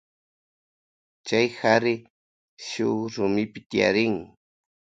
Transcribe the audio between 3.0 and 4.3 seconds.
rumipi tiyarin.